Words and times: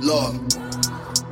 Look, 0.00 0.34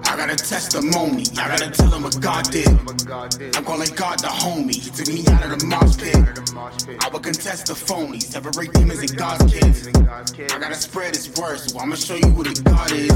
I 0.05 0.15
got 0.15 0.31
a 0.31 0.37
testimony. 0.37 1.25
I 1.39 1.49
gotta 1.49 1.71
tell 1.71 1.91
him 1.91 2.03
what 2.03 2.21
God 2.21 2.51
did. 2.51 2.69
I'm 2.69 3.65
calling 3.65 3.89
God 3.97 4.19
the 4.19 4.29
homie. 4.29 4.75
He 4.75 4.91
took 4.91 5.09
me 5.09 5.25
out 5.27 5.51
of 5.51 5.59
the 5.59 5.67
mosh 5.67 5.97
pit. 5.97 7.03
I 7.03 7.09
will 7.09 7.21
contest 7.21 7.69
the 7.69 7.75
phony. 7.75 8.21
Separate 8.21 8.75
demons 8.75 9.01
and 9.01 9.17
God's 9.17 9.51
kids. 9.51 9.89
I 9.89 10.59
gotta 10.59 10.75
spread 10.75 11.17
his 11.17 11.35
word, 11.41 11.59
so 11.61 11.79
I'ma 11.79 11.95
show 11.95 12.17
you 12.17 12.29
who 12.29 12.45
the 12.45 12.61
God 12.63 12.93
is. 12.93 13.09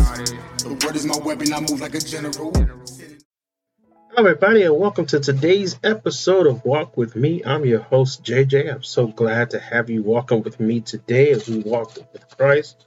The 0.62 0.86
word 0.86 0.96
is 0.96 1.04
my 1.04 1.18
weapon. 1.18 1.52
I 1.52 1.60
move 1.60 1.82
like 1.82 1.96
a 1.96 2.00
general. 2.00 2.50
Hello, 2.54 4.30
everybody, 4.30 4.62
and 4.62 4.78
welcome 4.78 5.04
to 5.06 5.20
today's 5.20 5.78
episode 5.84 6.46
of 6.46 6.64
Walk 6.64 6.96
With 6.96 7.14
Me. 7.14 7.42
I'm 7.44 7.66
your 7.66 7.80
host, 7.80 8.24
JJ. 8.24 8.72
I'm 8.72 8.82
so 8.82 9.06
glad 9.06 9.50
to 9.50 9.60
have 9.60 9.90
you 9.90 10.02
walking 10.02 10.42
with 10.42 10.60
me 10.60 10.80
today 10.80 11.30
as 11.32 11.46
we 11.46 11.58
walk 11.58 11.94
with 11.94 12.26
Christ. 12.38 12.86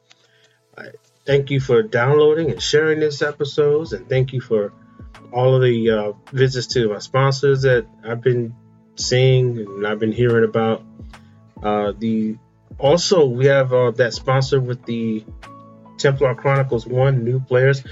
Thank 1.26 1.50
you 1.50 1.60
for 1.60 1.82
downloading 1.82 2.52
and 2.52 2.62
sharing 2.62 3.00
this 3.00 3.22
episodes, 3.22 3.94
and 3.94 4.08
thank 4.08 4.34
you 4.34 4.42
for 4.42 4.74
all 5.32 5.56
of 5.56 5.62
the 5.62 5.90
uh, 5.90 6.12
visits 6.32 6.68
to 6.68 6.90
my 6.90 7.00
sponsors 7.00 7.64
that 7.64 7.88
I've 8.04 8.22
been 8.22 8.56
seeing 8.96 9.60
and 9.60 9.88
I've 9.88 10.00
been 10.00 10.12
hearing 10.12 10.44
about. 10.44 10.84
Uh, 11.62 11.94
the 11.98 12.38
also 12.78 13.26
we 13.26 13.48
have 13.48 13.74
uh, 13.74 13.92
that 13.92 14.14
sponsor 14.14 14.60
with 14.60 14.86
the 14.86 15.26
Templar 15.98 16.36
Chronicles 16.36 16.86
One 16.86 17.24
new 17.24 17.40
players 17.40 17.84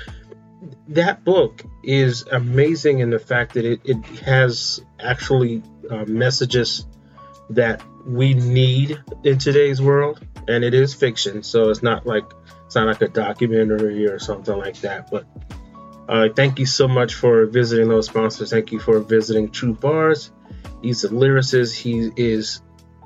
that 0.89 1.23
book 1.23 1.63
is 1.83 2.23
amazing 2.23 2.99
in 2.99 3.09
the 3.09 3.19
fact 3.19 3.53
that 3.53 3.65
it, 3.65 3.81
it 3.83 4.05
has 4.19 4.81
actually 4.99 5.63
uh, 5.89 6.05
messages 6.05 6.85
that 7.49 7.81
we 8.05 8.33
need 8.33 9.01
in 9.23 9.37
today's 9.37 9.81
world 9.81 10.25
and 10.47 10.63
it 10.63 10.73
is 10.73 10.93
fiction 10.93 11.43
so 11.43 11.69
it's 11.69 11.83
not 11.83 12.05
like 12.05 12.25
not 12.75 12.87
like 12.87 13.01
a 13.01 13.07
documentary 13.07 14.07
or 14.07 14.19
something 14.19 14.57
like 14.57 14.79
that 14.81 15.09
but 15.09 15.25
uh, 16.09 16.27
thank 16.35 16.59
you 16.59 16.65
so 16.65 16.87
much 16.87 17.13
for 17.13 17.45
visiting 17.45 17.87
those 17.87 18.07
sponsors 18.07 18.49
thank 18.49 18.71
you 18.71 18.79
for 18.79 18.99
visiting 18.99 19.49
true 19.49 19.73
bars 19.73 20.31
he's 20.81 21.03
a 21.03 21.09
lyricist 21.09 21.75
he 21.75 22.11
is 22.17 22.61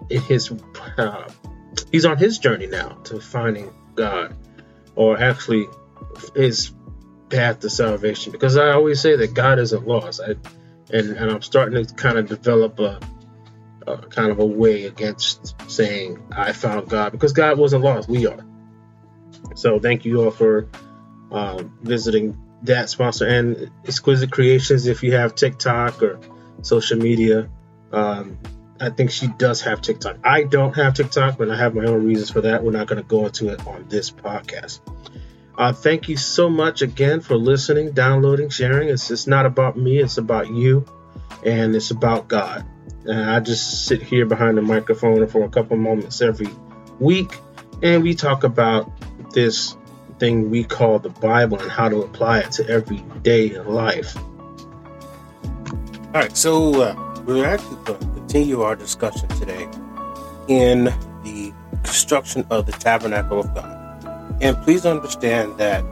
in 0.09 0.21
his 0.21 0.51
uh, 0.97 1.27
he's 1.91 2.05
on 2.05 2.17
his 2.17 2.39
journey 2.39 2.67
now 2.67 2.89
to 3.03 3.19
finding 3.19 3.73
god 3.95 4.35
or 4.95 5.19
actually 5.19 5.67
his 6.35 6.71
path 7.29 7.59
to 7.61 7.69
salvation 7.69 8.31
because 8.31 8.57
I 8.57 8.71
always 8.71 9.01
say 9.01 9.15
that 9.15 9.33
God 9.33 9.59
isn't 9.59 9.87
lost. 9.87 10.21
I, 10.21 10.35
and, 10.93 11.17
and 11.17 11.31
I'm 11.31 11.41
starting 11.41 11.85
to 11.85 11.93
kind 11.93 12.17
of 12.17 12.27
develop 12.27 12.79
a, 12.79 12.99
a, 13.85 13.97
kind 13.97 14.31
of 14.31 14.39
a 14.39 14.45
way 14.45 14.85
against 14.85 15.55
saying 15.69 16.25
I 16.31 16.53
found 16.53 16.89
God 16.89 17.11
because 17.11 17.33
God 17.33 17.57
wasn't 17.57 17.83
lost. 17.83 18.09
We 18.09 18.27
are. 18.27 18.45
So 19.57 19.79
thank 19.79 20.05
you 20.05 20.23
all 20.23 20.29
for 20.29 20.67
um, 21.31 21.75
visiting 21.81 22.37
that 22.61 22.91
sponsor 22.91 23.25
and 23.25 23.71
Exquisite 23.85 24.31
Creations. 24.31 24.85
If 24.85 25.01
you 25.01 25.13
have 25.13 25.33
TikTok 25.33 26.03
or 26.03 26.19
social 26.61 26.99
media, 26.99 27.49
um, 27.91 28.37
I 28.79 28.91
think 28.91 29.09
she 29.09 29.25
does 29.27 29.61
have 29.63 29.81
TikTok. 29.81 30.17
I 30.23 30.43
don't 30.43 30.75
have 30.75 30.93
TikTok, 30.93 31.39
but 31.39 31.49
I 31.49 31.57
have 31.57 31.73
my 31.73 31.85
own 31.85 32.05
reasons 32.05 32.29
for 32.29 32.41
that. 32.41 32.63
We're 32.63 32.71
not 32.71 32.85
going 32.85 33.01
to 33.01 33.07
go 33.07 33.25
into 33.25 33.49
it 33.49 33.65
on 33.65 33.87
this 33.89 34.11
podcast. 34.11 34.79
Uh, 35.57 35.73
thank 35.73 36.07
you 36.07 36.17
so 36.17 36.49
much 36.49 36.83
again 36.83 37.19
for 37.19 37.35
listening, 37.35 37.93
downloading, 37.93 38.49
sharing. 38.49 38.89
It's, 38.89 39.09
it's 39.09 39.25
not 39.25 39.47
about 39.47 39.75
me, 39.75 39.97
it's 39.97 40.19
about 40.19 40.51
you, 40.51 40.85
and 41.43 41.75
it's 41.75 41.89
about 41.89 42.27
God. 42.27 42.63
And 43.05 43.27
I 43.27 43.39
just 43.39 43.87
sit 43.87 44.03
here 44.03 44.27
behind 44.27 44.55
the 44.55 44.61
microphone 44.61 45.25
for 45.25 45.43
a 45.45 45.49
couple 45.49 45.77
moments 45.77 46.21
every 46.21 46.49
week, 46.99 47.39
and 47.81 48.03
we 48.03 48.13
talk 48.13 48.43
about 48.43 48.91
this 49.31 49.77
thing 50.19 50.49
we 50.49 50.63
call 50.63 50.99
the 50.99 51.09
Bible 51.09 51.59
and 51.59 51.71
how 51.71 51.89
to 51.89 52.01
apply 52.01 52.39
it 52.39 52.51
to 52.53 52.67
everyday 52.67 53.57
life. 53.59 54.15
All 56.07 56.23
right, 56.23 56.35
so 56.35 56.81
uh, 56.81 57.21
we're 57.25 57.45
actually 57.45 57.77
going 57.83 57.99
to 57.99 58.05
continue 58.07 58.61
our 58.61 58.75
discussion 58.75 59.27
today 59.29 59.67
in 60.47 60.85
the 61.23 61.53
construction 61.83 62.45
of 62.49 62.65
the 62.65 62.71
tabernacle 62.73 63.39
of 63.39 63.53
God. 63.53 63.77
And 64.41 64.57
please 64.63 64.85
understand 64.85 65.57
that 65.57 65.83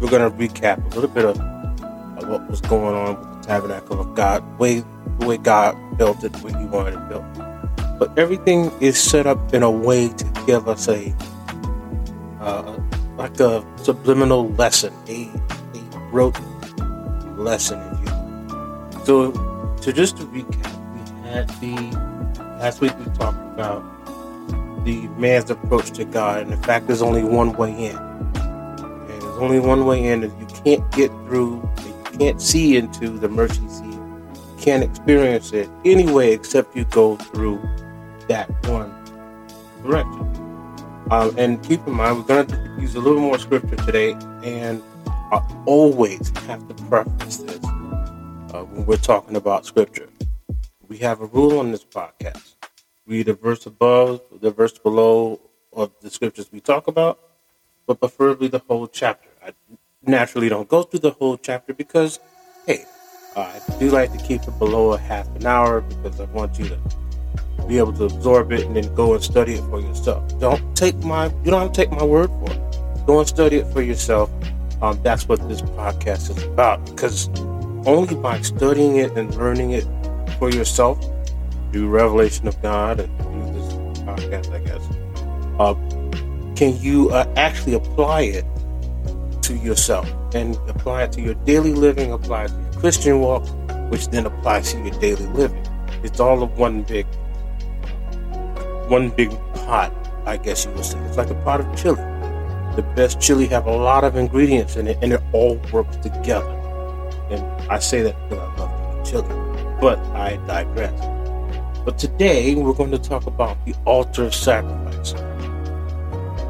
we're 0.00 0.10
going 0.10 0.28
to 0.28 0.36
recap 0.36 0.84
a 0.84 0.94
little 0.94 1.10
bit 1.10 1.24
of, 1.24 1.38
of, 1.38 2.28
what 2.28 2.48
was 2.48 2.60
going 2.60 2.94
on 2.94 3.18
with 3.18 3.42
the 3.42 3.46
tabernacle 3.46 4.00
of 4.00 4.14
God, 4.14 4.58
way 4.58 4.82
the 5.18 5.26
way 5.26 5.36
God 5.36 5.76
built 5.98 6.24
it, 6.24 6.32
the 6.32 6.46
way 6.46 6.52
He 6.58 6.66
wanted 6.66 6.94
it 6.94 7.08
built. 7.08 7.24
But 7.98 8.18
everything 8.18 8.72
is 8.80 8.98
set 8.98 9.26
up 9.26 9.54
in 9.54 9.62
a 9.62 9.70
way 9.70 10.08
to 10.08 10.44
give 10.46 10.68
us 10.68 10.88
a 10.88 11.14
uh, 12.42 12.76
like 13.16 13.38
a 13.40 13.64
subliminal 13.76 14.50
lesson, 14.50 14.92
a, 15.08 15.30
a 15.74 15.98
rote 16.10 16.38
lesson, 17.36 17.80
if 17.92 18.00
you. 18.00 19.04
So, 19.04 19.32
to 19.82 19.92
just 19.92 20.16
to 20.18 20.24
recap, 20.24 21.22
we 21.22 21.28
had 21.28 21.48
the 21.60 21.74
last 22.58 22.80
week 22.80 22.96
we 22.98 23.04
talked 23.16 23.38
about 23.38 23.82
the 24.84 25.08
man's 25.16 25.50
approach 25.50 25.90
to 25.92 26.04
God. 26.04 26.42
And 26.42 26.52
in 26.52 26.62
fact, 26.62 26.86
there's 26.86 27.02
only 27.02 27.24
one 27.24 27.52
way 27.52 27.70
in. 27.70 27.96
And 27.96 29.08
there's 29.08 29.38
only 29.38 29.60
one 29.60 29.86
way 29.86 30.04
in, 30.04 30.24
and 30.24 30.40
you 30.40 30.46
can't 30.64 30.90
get 30.92 31.10
through, 31.26 31.68
you 31.84 32.18
can't 32.18 32.40
see 32.40 32.76
into 32.76 33.08
the 33.10 33.28
mercy 33.28 33.66
seat. 33.68 33.86
You 33.86 34.56
can't 34.58 34.82
experience 34.82 35.52
it 35.52 35.68
anyway 35.84 36.32
except 36.32 36.76
you 36.76 36.84
go 36.86 37.16
through 37.16 37.60
that 38.28 38.48
one 38.66 38.92
direction. 39.82 40.41
Um, 41.12 41.34
and 41.36 41.62
keep 41.62 41.86
in 41.86 41.92
mind, 41.92 42.16
we're 42.16 42.24
going 42.24 42.46
to 42.46 42.76
use 42.80 42.94
a 42.94 42.98
little 42.98 43.20
more 43.20 43.38
scripture 43.38 43.76
today, 43.76 44.12
and 44.42 44.82
I 45.06 45.42
always 45.66 46.30
have 46.46 46.66
to 46.68 46.74
preface 46.84 47.36
this 47.36 47.62
uh, 47.66 48.64
when 48.70 48.86
we're 48.86 48.96
talking 48.96 49.36
about 49.36 49.66
scripture. 49.66 50.08
We 50.88 50.96
have 50.98 51.20
a 51.20 51.26
rule 51.26 51.58
on 51.58 51.70
this 51.70 51.84
podcast 51.84 52.54
read 53.06 53.26
the 53.26 53.34
verse 53.34 53.66
above, 53.66 54.22
the 54.40 54.50
verse 54.50 54.78
below 54.78 55.38
of 55.74 55.92
the 56.00 56.08
scriptures 56.08 56.50
we 56.50 56.60
talk 56.60 56.88
about, 56.88 57.18
but 57.86 58.00
preferably 58.00 58.48
the 58.48 58.60
whole 58.60 58.86
chapter. 58.86 59.28
I 59.44 59.52
naturally 60.02 60.48
don't 60.48 60.66
go 60.66 60.82
through 60.82 61.00
the 61.00 61.10
whole 61.10 61.36
chapter 61.36 61.74
because, 61.74 62.20
hey, 62.66 62.86
I 63.36 63.60
do 63.78 63.90
like 63.90 64.12
to 64.12 64.24
keep 64.24 64.44
it 64.44 64.58
below 64.58 64.94
a 64.94 64.98
half 64.98 65.28
an 65.36 65.44
hour 65.44 65.82
because 65.82 66.18
I 66.20 66.24
want 66.24 66.58
you 66.58 66.68
to 66.68 66.80
be 67.72 67.78
able 67.78 67.92
to 67.94 68.04
absorb 68.04 68.52
it 68.52 68.66
and 68.66 68.76
then 68.76 68.94
go 68.94 69.14
and 69.14 69.24
study 69.24 69.54
it 69.54 69.64
for 69.70 69.80
yourself. 69.80 70.38
Don't 70.38 70.76
take 70.76 70.96
my 70.98 71.26
you 71.42 71.50
don't 71.50 71.62
have 71.62 71.72
to 71.72 71.80
take 71.80 71.90
my 71.90 72.04
word 72.04 72.28
for 72.28 72.52
it. 72.52 73.06
Go 73.06 73.18
and 73.20 73.26
study 73.26 73.56
it 73.56 73.66
for 73.72 73.80
yourself. 73.80 74.30
Um, 74.82 75.00
that's 75.02 75.26
what 75.26 75.48
this 75.48 75.62
podcast 75.62 76.36
is 76.36 76.42
about 76.42 76.84
because 76.84 77.30
only 77.86 78.14
by 78.14 78.42
studying 78.42 78.96
it 78.96 79.12
and 79.16 79.34
learning 79.36 79.70
it 79.70 79.86
for 80.38 80.50
yourself 80.50 81.02
through 81.72 81.88
revelation 81.88 82.46
of 82.46 82.60
God 82.60 83.00
and 83.00 83.10
through 83.22 83.52
this 83.56 83.72
podcast, 84.04 84.52
I 84.52 84.60
guess, 84.68 84.84
uh, 85.58 85.74
can 86.54 86.76
you 86.78 87.08
uh, 87.10 87.24
actually 87.36 87.74
apply 87.74 88.22
it 88.22 88.44
to 89.42 89.56
yourself 89.56 90.06
and 90.34 90.56
apply 90.68 91.04
it 91.04 91.12
to 91.12 91.22
your 91.22 91.34
daily 91.46 91.72
living, 91.72 92.12
apply 92.12 92.44
it 92.44 92.48
to 92.48 92.54
your 92.54 92.72
Christian 92.72 93.20
walk, 93.20 93.46
which 93.90 94.08
then 94.08 94.26
applies 94.26 94.72
to 94.72 94.78
your 94.80 94.98
daily 95.00 95.26
living. 95.28 95.64
It's 96.02 96.20
all 96.20 96.42
of 96.42 96.58
one 96.58 96.82
big, 96.82 97.06
one 98.88 99.10
big 99.10 99.30
pot, 99.54 99.92
I 100.26 100.36
guess 100.36 100.64
you 100.64 100.72
would 100.72 100.84
say. 100.84 100.98
It's 101.00 101.16
like 101.16 101.30
a 101.30 101.34
pot 101.36 101.60
of 101.60 101.76
chili. 101.76 102.02
The 102.76 102.82
best 102.96 103.20
chili 103.20 103.46
have 103.48 103.66
a 103.66 103.72
lot 103.72 104.04
of 104.04 104.16
ingredients 104.16 104.76
in 104.76 104.86
it, 104.86 104.98
and 105.02 105.12
it 105.12 105.20
all 105.32 105.56
works 105.72 105.96
together. 105.96 106.48
And 107.30 107.42
I 107.70 107.78
say 107.78 108.02
that 108.02 108.16
because 108.28 108.38
I 108.38 108.56
love 108.56 109.06
chili, 109.06 109.28
but 109.80 109.98
I 110.14 110.36
digress. 110.46 110.98
But 111.84 111.98
today 111.98 112.54
we're 112.54 112.72
going 112.74 112.92
to 112.92 112.98
talk 112.98 113.26
about 113.26 113.64
the 113.66 113.74
altar 113.84 114.24
of 114.24 114.34
sacrifice. 114.34 115.14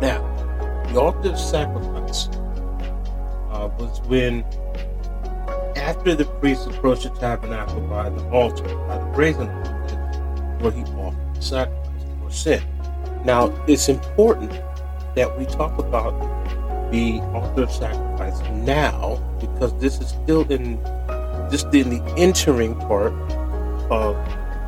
Now, 0.00 0.20
the 0.93 1.00
altar 1.00 1.31
of 1.31 1.38
sacrifice 1.38 2.28
uh, 3.50 3.70
was 3.78 4.00
when, 4.06 4.44
after 5.76 6.14
the 6.14 6.25
priest 6.40 6.67
approached 6.67 7.05
the 7.05 7.11
tabernacle 7.11 7.81
by 7.82 8.11
the 8.11 8.28
altar, 8.28 8.64
by 8.87 8.99
the 8.99 9.06
brazen 9.14 9.49
altar, 9.49 9.96
where 10.61 10.73
he 10.73 10.82
offered 10.82 11.35
the 11.35 11.40
sacrifice 11.40 11.81
sin. 12.32 12.62
Now, 13.25 13.52
it's 13.67 13.88
important 13.88 14.52
that 15.14 15.38
we 15.38 15.46
talk 15.46 15.79
about 15.79 16.12
the 16.90 17.20
altar 17.32 17.67
sacrifice 17.69 18.40
now 18.50 19.17
because 19.40 19.79
this 19.81 20.00
is 20.00 20.08
still 20.08 20.50
in 20.52 20.79
just 21.50 21.67
in 21.75 21.90
the 21.90 22.14
entering 22.17 22.75
part 22.75 23.12
of 23.90 24.14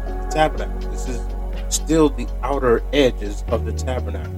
the 0.06 0.28
tabernacle. 0.30 0.90
This 0.90 1.08
is 1.08 1.20
still 1.68 2.10
the 2.10 2.26
outer 2.42 2.82
edges 2.92 3.44
of 3.48 3.64
the 3.64 3.72
tabernacle. 3.72 4.32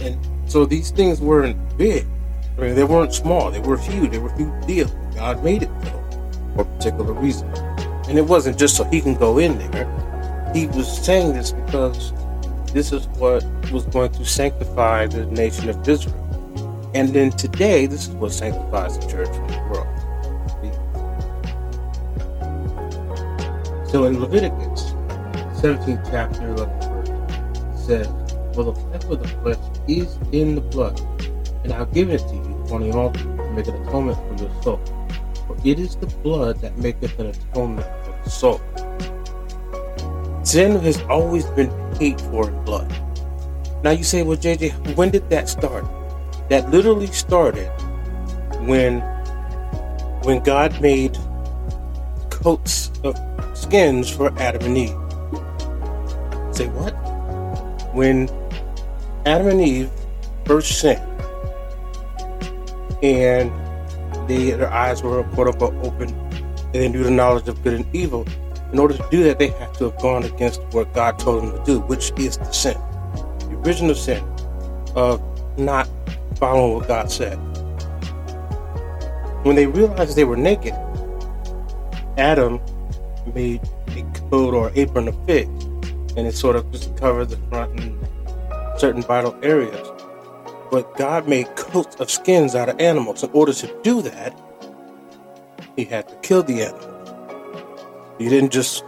And 0.00 0.18
so 0.50 0.66
these 0.66 0.90
things 0.90 1.20
weren't 1.20 1.56
big. 1.78 2.06
I 2.56 2.62
mean, 2.62 2.74
they 2.74 2.84
weren't 2.84 3.14
small. 3.14 3.50
They 3.50 3.60
were 3.60 3.78
huge. 3.78 4.10
They 4.10 4.18
were 4.18 4.34
huge 4.36 4.66
deal. 4.66 4.88
God 5.14 5.44
made 5.44 5.62
it 5.62 5.70
for 6.54 6.62
a 6.62 6.64
particular 6.64 7.12
reason. 7.12 7.48
And 8.08 8.18
it 8.18 8.24
wasn't 8.24 8.58
just 8.58 8.76
so 8.76 8.84
he 8.84 9.00
can 9.00 9.14
go 9.14 9.38
in 9.38 9.58
there. 9.70 9.86
He 10.54 10.66
was 10.66 11.04
saying 11.04 11.34
this 11.34 11.52
because 11.52 12.12
this 12.72 12.92
is 12.92 13.06
what 13.18 13.44
was 13.70 13.84
going 13.86 14.12
to 14.12 14.24
sanctify 14.24 15.06
the 15.06 15.26
nation 15.26 15.68
of 15.68 15.88
Israel. 15.88 16.14
And 16.94 17.10
then 17.10 17.30
today, 17.30 17.86
this 17.86 18.08
is 18.08 18.14
what 18.14 18.32
sanctifies 18.32 18.98
the 18.98 19.06
church 19.06 19.28
from 19.28 19.48
the 19.48 19.58
world. 19.70 19.98
So 23.90 24.04
in 24.04 24.20
Leviticus 24.20 24.92
17th 25.60 26.10
chapter 26.10 26.46
11 26.46 26.80
verse, 26.80 27.86
says, 27.86 28.06
For 28.54 28.64
the 28.64 28.72
life 28.72 29.04
of 29.04 29.22
the 29.22 29.28
flesh 29.28 29.58
is 29.88 30.18
in 30.32 30.54
the 30.54 30.60
blood, 30.60 31.00
and 31.64 31.72
I'll 31.72 31.86
give 31.86 32.10
it 32.10 32.18
to 32.18 32.34
you 32.34 32.66
on 32.70 32.82
the 32.82 32.96
altar 32.96 33.22
to 33.22 33.50
make 33.52 33.66
an 33.66 33.74
atonement 33.86 34.18
for 34.18 34.44
your 34.44 34.62
soul. 34.62 34.80
For 35.46 35.56
it 35.64 35.78
is 35.78 35.96
the 35.96 36.06
blood 36.06 36.60
that 36.60 36.76
maketh 36.76 37.18
an 37.18 37.26
atonement 37.26 37.86
for 38.04 38.20
the 38.24 38.30
soul. 38.30 38.60
Sin 40.48 40.80
has 40.80 40.98
always 41.10 41.44
been 41.44 41.68
paid 41.98 42.18
for 42.18 42.48
in 42.48 42.64
blood. 42.64 42.90
Now 43.84 43.90
you 43.90 44.02
say, 44.02 44.22
well, 44.22 44.38
JJ, 44.38 44.96
when 44.96 45.10
did 45.10 45.28
that 45.28 45.46
start? 45.46 45.84
That 46.48 46.70
literally 46.70 47.08
started 47.08 47.68
when 48.64 49.00
when 50.24 50.42
God 50.42 50.80
made 50.80 51.18
coats 52.30 52.90
of 53.04 53.14
skins 53.52 54.08
for 54.08 54.32
Adam 54.40 54.62
and 54.64 54.78
Eve. 54.78 54.96
Say 56.56 56.68
what? 56.68 56.92
When 57.92 58.30
Adam 59.26 59.48
and 59.48 59.60
Eve 59.60 59.90
first 60.46 60.80
sinned, 60.80 61.02
and 63.02 63.52
they, 64.26 64.52
their 64.52 64.72
eyes 64.72 65.02
were 65.02 65.24
quote 65.24 65.48
unquote 65.48 65.74
open, 65.84 66.08
and 66.08 66.72
they 66.72 66.88
knew 66.88 67.04
the 67.04 67.10
knowledge 67.10 67.48
of 67.48 67.62
good 67.62 67.74
and 67.74 67.94
evil. 67.94 68.24
In 68.72 68.78
order 68.78 68.96
to 68.96 69.06
do 69.10 69.24
that, 69.24 69.38
they 69.38 69.48
had 69.48 69.72
to 69.74 69.84
have 69.84 69.98
gone 69.98 70.24
against 70.24 70.62
what 70.72 70.92
God 70.92 71.18
told 71.18 71.42
them 71.42 71.52
to 71.52 71.64
do, 71.64 71.80
which 71.80 72.12
is 72.18 72.36
the 72.36 72.52
sin, 72.52 72.76
the 73.38 73.60
original 73.64 73.94
sin 73.94 74.22
of 74.94 75.22
not 75.58 75.88
following 76.36 76.74
what 76.74 76.88
God 76.88 77.10
said. 77.10 77.36
When 79.44 79.56
they 79.56 79.66
realized 79.66 80.16
they 80.16 80.24
were 80.24 80.36
naked, 80.36 80.74
Adam 82.18 82.60
made 83.34 83.60
a 83.88 84.02
coat 84.30 84.52
or 84.52 84.70
apron 84.74 85.08
of 85.08 85.26
figs, 85.26 85.64
and 86.16 86.26
it 86.26 86.34
sort 86.34 86.56
of 86.56 86.70
just 86.70 86.94
covered 86.96 87.30
the 87.30 87.38
front 87.48 87.80
and 87.80 88.06
certain 88.78 89.02
vital 89.02 89.34
areas. 89.42 89.88
But 90.70 90.94
God 90.96 91.26
made 91.26 91.46
coats 91.56 91.96
of 91.96 92.10
skins 92.10 92.54
out 92.54 92.68
of 92.68 92.78
animals. 92.78 93.22
In 93.22 93.30
order 93.30 93.54
to 93.54 93.80
do 93.82 94.02
that, 94.02 94.38
He 95.76 95.84
had 95.84 96.08
to 96.08 96.14
kill 96.16 96.42
the 96.42 96.64
animal. 96.64 96.97
He 98.18 98.28
didn't 98.28 98.50
just 98.50 98.84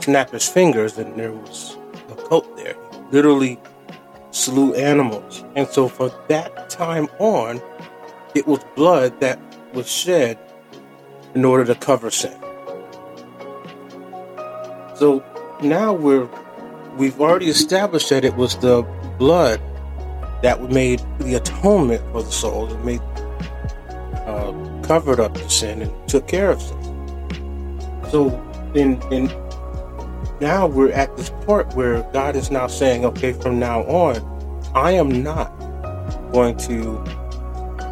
snap 0.00 0.30
his 0.30 0.48
fingers 0.48 0.98
and 0.98 1.18
there 1.18 1.32
was 1.32 1.76
a 2.10 2.14
coat 2.14 2.56
there. 2.56 2.76
He 2.92 2.98
literally 3.10 3.58
slew 4.30 4.74
animals. 4.74 5.44
And 5.56 5.66
so 5.68 5.88
from 5.88 6.12
that 6.28 6.70
time 6.70 7.08
on, 7.18 7.60
it 8.34 8.46
was 8.46 8.60
blood 8.76 9.20
that 9.20 9.38
was 9.72 9.90
shed 9.90 10.38
in 11.34 11.44
order 11.44 11.64
to 11.64 11.74
cover 11.74 12.10
sin. 12.10 12.38
So 14.94 15.24
now 15.62 15.92
we're 15.92 16.28
we've 16.96 17.20
already 17.20 17.48
established 17.48 18.10
that 18.10 18.24
it 18.24 18.34
was 18.34 18.56
the 18.58 18.82
blood 19.18 19.60
that 20.42 20.60
made 20.70 21.00
the 21.18 21.34
atonement 21.34 22.02
for 22.12 22.22
the 22.22 22.32
soul 22.32 22.66
and 22.66 22.84
made 22.84 23.00
uh, 24.26 24.52
covered 24.82 25.20
up 25.20 25.34
the 25.34 25.48
sin 25.48 25.82
and 25.82 26.08
took 26.08 26.26
care 26.26 26.50
of 26.50 26.60
sin. 26.60 26.78
So 28.10 28.47
in 28.78 29.28
now 30.40 30.66
we're 30.66 30.92
at 30.92 31.16
this 31.16 31.30
part 31.46 31.74
where 31.74 32.02
God 32.12 32.36
is 32.36 32.50
now 32.50 32.68
saying, 32.68 33.04
okay, 33.04 33.32
from 33.32 33.58
now 33.58 33.82
on, 33.82 34.16
I 34.74 34.92
am 34.92 35.22
not 35.22 35.48
going 36.32 36.56
to 36.58 36.98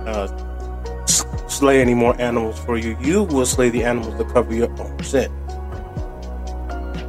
uh, 0.06 1.06
slay 1.48 1.80
any 1.80 1.94
more 1.94 2.20
animals 2.20 2.58
for 2.60 2.78
you. 2.78 2.96
You 3.00 3.24
will 3.24 3.46
slay 3.46 3.70
the 3.70 3.82
animals 3.82 4.16
to 4.18 4.24
cover 4.32 4.54
your 4.54 4.70
own 4.80 5.02
sin. 5.02 5.32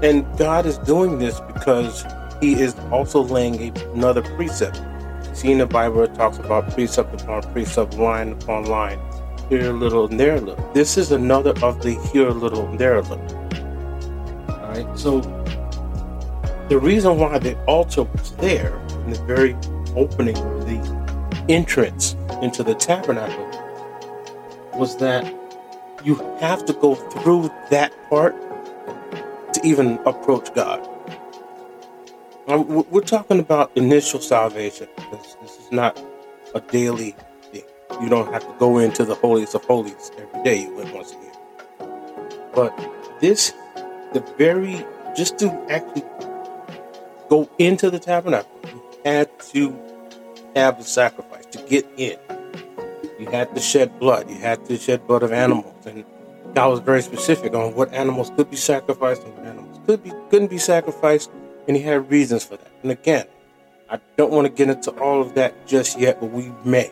And 0.01 0.25
God 0.37 0.65
is 0.65 0.77
doing 0.79 1.19
this 1.19 1.39
because 1.41 2.05
He 2.41 2.53
is 2.53 2.75
also 2.91 3.21
laying 3.21 3.77
another 3.93 4.23
precept. 4.35 4.81
See 5.33 5.51
in 5.51 5.59
the 5.59 5.67
Bible, 5.67 6.01
it 6.01 6.15
talks 6.15 6.39
about 6.39 6.71
precept 6.71 7.21
upon 7.21 7.43
precept, 7.53 7.93
line 7.95 8.31
upon 8.31 8.65
line, 8.65 8.99
here 9.49 9.69
a 9.69 9.73
little 9.73 10.07
and 10.07 10.19
there 10.19 10.35
a 10.35 10.41
little. 10.41 10.71
This 10.73 10.97
is 10.97 11.11
another 11.11 11.53
of 11.61 11.83
the 11.83 11.93
here 12.11 12.27
a 12.27 12.33
little 12.33 12.65
and 12.67 12.79
there 12.79 12.97
a 12.97 13.01
little. 13.01 13.46
Right, 14.77 14.99
so 14.99 15.21
the 16.69 16.77
reason 16.77 17.17
why 17.17 17.39
the 17.39 17.57
altar 17.65 18.03
was 18.03 18.35
there 18.35 18.77
in 19.05 19.09
the 19.09 19.19
very 19.23 19.55
opening, 19.95 20.35
the 20.35 21.45
entrance 21.49 22.15
into 22.43 22.61
the 22.61 22.75
tabernacle, 22.75 23.43
was 24.75 24.95
that 24.97 25.33
you 26.03 26.15
have 26.39 26.63
to 26.65 26.73
go 26.73 26.93
through 26.93 27.49
that 27.71 27.91
part 28.07 28.35
to 29.53 29.61
even 29.63 29.97
approach 30.05 30.53
God. 30.53 30.87
We're 32.47 33.01
talking 33.01 33.39
about 33.39 33.71
initial 33.75 34.19
salvation 34.19 34.89
because 34.95 35.37
this 35.41 35.57
is 35.57 35.71
not 35.71 35.99
a 36.53 36.61
daily 36.61 37.15
thing. 37.51 37.63
You 37.99 38.09
don't 38.09 38.31
have 38.31 38.43
to 38.43 38.53
go 38.59 38.77
into 38.77 39.05
the 39.05 39.15
holiest 39.15 39.55
of 39.55 39.65
holies 39.65 40.11
every 40.19 40.43
day. 40.43 40.61
You 40.61 40.75
went 40.75 40.93
once 40.93 41.13
a 41.13 41.15
year. 41.15 41.33
But 42.53 42.77
this, 43.19 43.53
the 44.13 44.21
very, 44.37 44.85
just 45.15 45.37
to 45.39 45.51
actually 45.69 46.03
go 47.29 47.49
into 47.59 47.89
the 47.89 47.99
tabernacle, 47.99 48.51
you 48.65 48.81
had 49.05 49.39
to 49.39 49.77
have 50.55 50.77
the 50.77 50.83
sacrifice 50.83 51.45
to 51.47 51.61
get 51.63 51.85
in. 51.97 52.17
You 53.19 53.27
had 53.27 53.53
to 53.55 53.61
shed 53.61 53.99
blood. 53.99 54.29
You 54.29 54.37
had 54.37 54.65
to 54.65 54.77
shed 54.77 55.07
blood 55.07 55.23
of 55.23 55.33
animals, 55.33 55.85
and 55.85 56.05
God 56.53 56.69
was 56.69 56.79
very 56.79 57.01
specific 57.01 57.53
on 57.53 57.73
what 57.75 57.93
animals 57.93 58.31
could 58.35 58.49
be 58.49 58.57
sacrificed 58.57 59.23
and 59.23 59.35
what 59.35 59.45
animals 59.45 59.79
could 59.85 60.03
be 60.03 60.11
couldn't 60.29 60.49
be 60.49 60.57
sacrificed, 60.57 61.31
and 61.67 61.75
He 61.75 61.83
had 61.83 62.09
reasons 62.09 62.43
for 62.43 62.57
that. 62.57 62.71
And 62.83 62.91
again, 62.91 63.25
I 63.89 63.99
don't 64.17 64.31
want 64.31 64.45
to 64.45 64.53
get 64.53 64.69
into 64.69 64.91
all 64.99 65.21
of 65.21 65.33
that 65.35 65.67
just 65.67 65.99
yet, 65.99 66.19
but 66.19 66.31
we 66.31 66.51
may. 66.63 66.89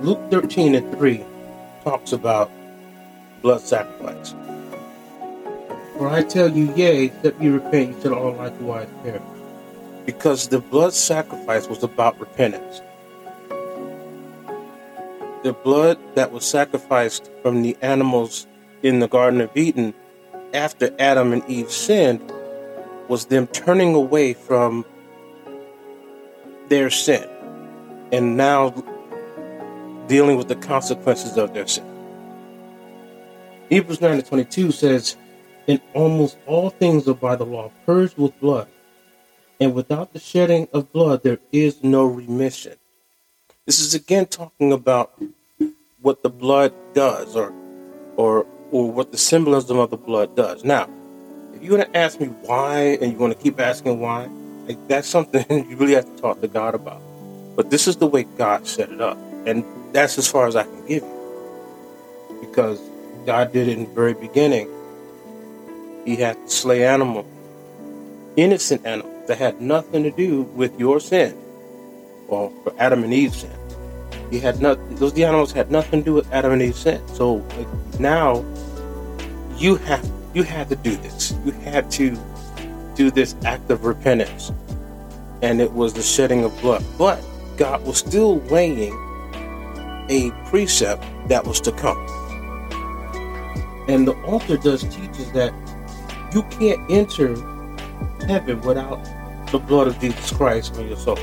Luke 0.00 0.20
13 0.30 0.74
and 0.74 0.96
3 0.98 1.24
talks 1.82 2.12
about 2.12 2.50
blood 3.42 3.60
sacrifice. 3.60 4.34
For 5.96 6.08
I 6.08 6.22
tell 6.22 6.50
you, 6.50 6.74
yea, 6.74 7.04
except 7.04 7.40
you 7.40 7.54
repent, 7.54 7.96
you 7.96 8.02
shall 8.02 8.14
all 8.14 8.32
likewise 8.32 8.88
perish. 9.02 9.22
Because 10.06 10.48
the 10.48 10.58
blood 10.58 10.92
sacrifice 10.92 11.68
was 11.68 11.84
about 11.84 12.18
repentance. 12.18 12.82
The 15.44 15.52
blood 15.52 15.98
that 16.16 16.32
was 16.32 16.44
sacrificed 16.44 17.30
from 17.42 17.62
the 17.62 17.76
animals 17.80 18.46
in 18.82 18.98
the 18.98 19.06
Garden 19.06 19.40
of 19.40 19.56
Eden 19.56 19.94
after 20.52 20.94
Adam 20.98 21.32
and 21.32 21.44
Eve 21.48 21.70
sinned 21.70 22.32
was 23.08 23.26
them 23.26 23.46
turning 23.48 23.94
away 23.94 24.32
from 24.32 24.84
their 26.68 26.90
sin 26.90 27.28
and 28.10 28.36
now 28.36 28.70
dealing 30.08 30.36
with 30.36 30.48
the 30.48 30.56
consequences 30.56 31.36
of 31.36 31.54
their 31.54 31.66
sin. 31.66 31.84
Hebrews 33.68 34.00
9 34.00 34.16
to 34.16 34.22
22 34.22 34.72
says, 34.72 35.16
In 35.66 35.80
almost 35.94 36.36
all 36.46 36.70
things 36.70 37.08
are 37.08 37.14
by 37.14 37.36
the 37.36 37.46
law 37.46 37.70
purged 37.86 38.18
with 38.18 38.38
blood, 38.40 38.68
and 39.60 39.74
without 39.74 40.12
the 40.12 40.18
shedding 40.18 40.68
of 40.72 40.92
blood 40.92 41.22
there 41.22 41.38
is 41.52 41.82
no 41.82 42.04
remission. 42.04 42.74
This 43.66 43.80
is 43.80 43.94
again 43.94 44.26
talking 44.26 44.72
about 44.72 45.20
what 46.00 46.22
the 46.22 46.28
blood 46.28 46.74
does 46.92 47.34
or 47.34 47.52
or 48.16 48.46
or 48.70 48.90
what 48.90 49.12
the 49.12 49.18
symbolism 49.18 49.78
of 49.78 49.90
the 49.90 49.96
blood 49.96 50.36
does. 50.36 50.64
Now, 50.64 50.88
if 51.54 51.62
you're 51.62 51.78
to 51.78 51.96
ask 51.96 52.20
me 52.20 52.26
why 52.26 52.98
and 53.00 53.12
you're 53.12 53.28
to 53.28 53.34
keep 53.34 53.60
asking 53.60 54.00
why, 54.00 54.28
like, 54.66 54.88
that's 54.88 55.08
something 55.08 55.44
you 55.70 55.76
really 55.76 55.94
have 55.94 56.04
to 56.04 56.20
talk 56.20 56.40
to 56.40 56.48
God 56.48 56.74
about. 56.74 57.00
But 57.56 57.70
this 57.70 57.86
is 57.86 57.96
the 57.96 58.06
way 58.06 58.24
God 58.36 58.66
set 58.66 58.90
it 58.90 59.00
up. 59.00 59.18
And 59.46 59.64
that's 59.92 60.18
as 60.18 60.26
far 60.26 60.46
as 60.46 60.56
I 60.56 60.64
can 60.64 60.86
give 60.86 61.02
you. 61.02 62.38
Because 62.40 62.80
God 63.26 63.52
did 63.52 63.68
it 63.68 63.78
in 63.78 63.84
the 63.84 63.90
very 63.90 64.14
beginning. 64.14 64.68
He 66.04 66.16
had 66.16 66.36
to 66.36 66.50
slay 66.50 66.86
animals, 66.86 67.26
innocent 68.36 68.84
animals 68.84 69.26
that 69.28 69.38
had 69.38 69.60
nothing 69.60 70.02
to 70.02 70.10
do 70.10 70.42
with 70.42 70.78
your 70.78 71.00
sin 71.00 71.36
or 72.28 72.52
for 72.62 72.74
Adam 72.78 73.04
and 73.04 73.12
Eve's 73.12 73.38
sin. 73.38 73.50
He 74.30 74.38
had 74.40 74.60
not; 74.60 74.78
those 74.96 75.18
animals 75.18 75.52
had 75.52 75.70
nothing 75.70 76.00
to 76.00 76.04
do 76.04 76.14
with 76.14 76.32
Adam 76.32 76.52
and 76.52 76.62
Eve's 76.62 76.80
sin. 76.80 77.06
So 77.08 77.34
like, 77.56 78.00
now 78.00 78.44
you 79.56 79.76
have 79.76 80.04
you 80.34 80.42
had 80.42 80.68
to 80.68 80.76
do 80.76 80.96
this. 80.96 81.32
You 81.44 81.52
had 81.52 81.90
to 81.92 82.18
do 82.96 83.10
this 83.10 83.36
act 83.44 83.70
of 83.70 83.84
repentance. 83.84 84.52
And 85.42 85.60
it 85.60 85.72
was 85.72 85.94
the 85.94 86.02
shedding 86.02 86.44
of 86.44 86.58
blood. 86.60 86.84
But 86.98 87.22
God 87.56 87.84
was 87.86 87.98
still 87.98 88.38
weighing 88.50 88.92
a 90.08 90.30
precept 90.46 91.04
that 91.28 91.46
was 91.46 91.60
to 91.62 91.72
come. 91.72 91.98
And 93.88 94.08
the 94.08 94.14
altar 94.24 94.56
does 94.56 94.82
teach 94.82 95.10
us 95.20 95.30
that 95.32 95.52
you 96.34 96.42
can't 96.44 96.90
enter 96.90 97.36
heaven 98.26 98.60
without 98.62 98.98
the 99.52 99.58
blood 99.58 99.86
of 99.86 99.98
Jesus 100.00 100.32
Christ 100.32 100.76
on 100.76 100.88
your 100.88 100.96
soul. 100.96 101.18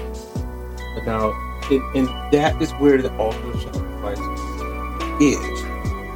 Now, 1.06 1.34
and, 1.70 1.96
and 1.96 2.08
that 2.34 2.62
is 2.62 2.72
where 2.74 3.02
the 3.02 3.14
altar 3.18 3.52
of 3.52 3.62
sacrifice 3.62 4.20
is 5.22 5.62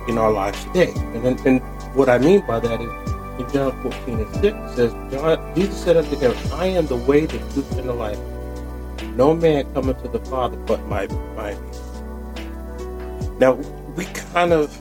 in 0.08 0.18
our 0.18 0.32
lives 0.32 0.64
today. 0.66 0.94
And, 1.14 1.40
and 1.46 1.62
what 1.94 2.10
I 2.10 2.18
mean 2.18 2.46
by 2.46 2.60
that 2.60 2.82
is 2.82 3.42
in 3.42 3.52
John 3.52 3.82
14 3.84 4.20
and 4.20 4.34
6 4.36 4.76
says, 4.76 4.94
John, 5.12 5.56
Jesus 5.56 5.84
said 5.84 5.98
unto 5.98 6.16
him, 6.16 6.34
I 6.54 6.68
am 6.68 6.88
the 6.88 6.96
way, 6.96 7.26
the 7.26 7.40
truth, 7.52 7.78
and 7.78 7.90
the 7.90 7.94
life. 7.94 8.20
No 9.16 9.36
man 9.36 9.72
cometh 9.74 10.02
to 10.04 10.08
the 10.08 10.20
Father 10.26 10.58
but 10.58 10.88
by, 10.90 11.08
by 11.08 11.56
me. 11.56 11.70
Now, 13.40 13.54
we 13.96 14.06
kind 14.06 14.54
of 14.54 14.78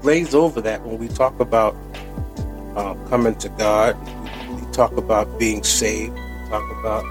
glaze 0.00 0.34
over 0.34 0.60
that 0.60 0.82
when 0.84 0.98
we 0.98 1.08
talk 1.08 1.38
about 1.40 1.76
uh, 2.76 2.94
coming 3.08 3.34
to 3.36 3.48
God. 3.50 3.96
We, 4.50 4.62
talk 4.72 4.92
about 4.98 5.38
being 5.38 5.64
saved. 5.64 6.12
We 6.12 6.48
talk 6.50 6.70
about 6.78 7.04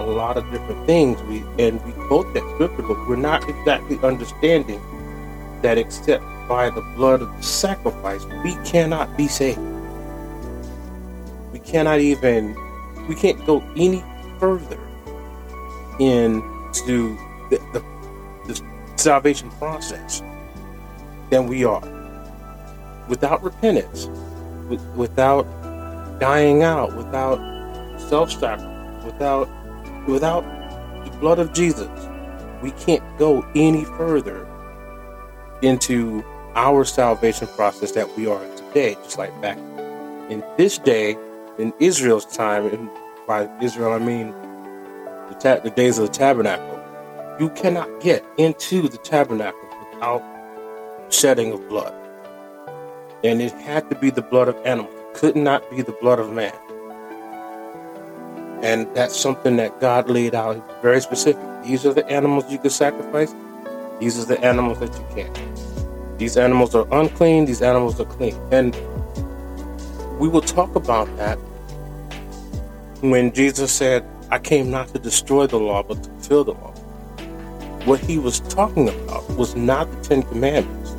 a 0.00 0.06
lot 0.06 0.36
of 0.36 0.48
different 0.52 0.86
things. 0.86 1.20
We 1.22 1.38
and 1.58 1.84
we 1.84 1.92
quote 2.06 2.32
that 2.34 2.48
scripture, 2.54 2.82
but 2.82 3.08
we're 3.08 3.16
not 3.16 3.46
exactly 3.48 3.98
understanding 4.04 4.80
that 5.62 5.76
except 5.76 6.22
by 6.48 6.70
the 6.70 6.80
blood 6.94 7.20
of 7.22 7.36
the 7.36 7.42
sacrifice, 7.42 8.24
we 8.44 8.54
cannot 8.64 9.16
be 9.16 9.26
saved. 9.26 9.58
We 11.52 11.58
cannot 11.58 11.98
even 11.98 12.56
we 13.08 13.16
can't 13.16 13.44
go 13.44 13.64
any 13.76 14.04
further 14.38 14.78
into 15.98 17.18
the, 17.50 17.58
the, 17.72 17.82
the 18.46 18.62
salvation 18.96 19.50
process 19.52 20.22
than 21.30 21.48
we 21.48 21.64
are. 21.64 21.82
Without 23.08 23.42
repentance, 23.42 24.08
with, 24.68 24.84
without 24.94 25.44
dying 26.20 26.62
out, 26.62 26.96
without 26.96 27.38
self-sacrifice, 28.00 29.04
without 29.04 29.48
without 30.06 30.42
the 31.04 31.10
blood 31.18 31.38
of 31.38 31.52
Jesus, 31.52 31.88
we 32.62 32.70
can't 32.72 33.02
go 33.18 33.46
any 33.54 33.84
further 33.84 34.46
into 35.62 36.24
our 36.54 36.84
salvation 36.84 37.46
process 37.48 37.92
that 37.92 38.16
we 38.16 38.26
are 38.26 38.40
today, 38.56 38.94
just 39.04 39.18
like 39.18 39.38
back 39.40 39.58
in 40.30 40.42
this 40.56 40.78
day, 40.78 41.16
in 41.58 41.72
Israel's 41.78 42.24
time, 42.24 42.66
and 42.66 42.88
by 43.26 43.48
Israel 43.60 43.92
I 43.92 43.98
mean 43.98 44.32
the, 45.28 45.36
ta- 45.38 45.60
the 45.60 45.70
days 45.70 45.98
of 45.98 46.06
the 46.06 46.12
tabernacle, 46.12 46.80
you 47.38 47.50
cannot 47.50 48.00
get 48.00 48.24
into 48.38 48.88
the 48.88 48.98
tabernacle 48.98 49.68
without 49.92 50.22
shedding 51.10 51.52
of 51.52 51.68
blood. 51.68 51.94
And 53.24 53.42
it 53.42 53.52
had 53.52 53.88
to 53.90 53.96
be 53.96 54.10
the 54.10 54.22
blood 54.22 54.48
of 54.48 54.56
animals. 54.64 54.94
It 54.94 55.14
could 55.14 55.36
not 55.36 55.68
be 55.70 55.82
the 55.82 55.92
blood 55.92 56.18
of 56.18 56.32
man. 56.32 56.54
And 58.62 58.92
that's 58.94 59.16
something 59.16 59.56
that 59.56 59.80
God 59.80 60.08
laid 60.08 60.34
out 60.34 60.82
very 60.82 61.00
specific. 61.00 61.40
These 61.64 61.86
are 61.86 61.92
the 61.92 62.06
animals 62.08 62.50
you 62.50 62.58
can 62.58 62.70
sacrifice. 62.70 63.34
These 64.00 64.18
are 64.20 64.24
the 64.24 64.40
animals 64.44 64.78
that 64.80 64.92
you 64.94 65.06
can't. 65.14 66.18
These 66.18 66.36
animals 66.36 66.74
are 66.74 66.86
unclean. 66.92 67.44
These 67.44 67.62
animals 67.62 68.00
are 68.00 68.04
clean. 68.04 68.34
And 68.50 68.76
we 70.18 70.28
will 70.28 70.40
talk 70.40 70.74
about 70.74 71.06
that 71.16 71.38
when 73.00 73.32
Jesus 73.32 73.70
said, 73.70 74.04
I 74.30 74.38
came 74.38 74.70
not 74.70 74.88
to 74.88 74.98
destroy 74.98 75.46
the 75.46 75.58
law, 75.58 75.82
but 75.82 76.02
to 76.02 76.10
fulfill 76.10 76.44
the 76.44 76.52
law. 76.52 76.72
What 77.84 78.00
he 78.00 78.18
was 78.18 78.40
talking 78.40 78.88
about 78.88 79.28
was 79.36 79.54
not 79.54 79.90
the 79.90 80.08
Ten 80.08 80.22
Commandments. 80.24 80.90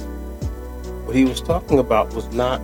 What 1.09 1.15
he 1.15 1.25
was 1.25 1.41
talking 1.41 1.79
about 1.79 2.13
was 2.13 2.31
not 2.35 2.61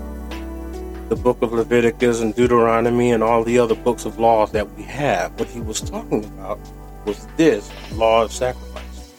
the 1.09 1.15
book 1.15 1.41
of 1.41 1.51
Leviticus 1.51 2.21
and 2.21 2.35
Deuteronomy 2.35 3.11
and 3.11 3.23
all 3.23 3.43
the 3.43 3.57
other 3.57 3.73
books 3.73 4.05
of 4.05 4.19
laws 4.19 4.51
that 4.51 4.71
we 4.75 4.83
have. 4.83 5.33
What 5.39 5.49
he 5.49 5.61
was 5.61 5.81
talking 5.81 6.23
about 6.23 6.59
was 7.07 7.25
this 7.37 7.71
law 7.93 8.21
of 8.21 8.31
sacrifice. 8.31 9.15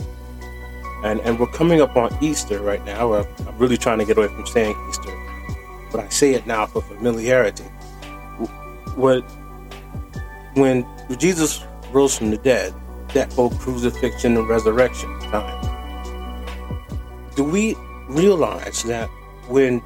And, 1.02 1.18
and 1.22 1.40
we're 1.40 1.48
coming 1.48 1.80
up 1.80 1.96
on 1.96 2.16
Easter 2.22 2.60
right 2.62 2.84
now. 2.84 3.14
I'm 3.14 3.58
really 3.58 3.76
trying 3.76 3.98
to 3.98 4.04
get 4.04 4.16
away 4.16 4.28
from 4.28 4.46
saying 4.46 4.76
Easter, 4.90 5.12
but 5.90 5.98
I 5.98 6.08
say 6.08 6.34
it 6.34 6.46
now 6.46 6.66
for 6.66 6.80
familiarity. 6.82 7.64
What, 8.94 9.22
when 10.54 10.86
Jesus 11.18 11.64
rose 11.90 12.16
from 12.16 12.30
the 12.30 12.38
dead, 12.38 12.72
that 13.12 13.32
whole 13.32 13.50
crucifixion 13.50 14.36
and 14.36 14.48
resurrection 14.48 15.18
time, 15.18 15.64
do 17.34 17.42
we 17.42 17.74
realize 18.08 18.84
that 18.84 19.10
when 19.48 19.82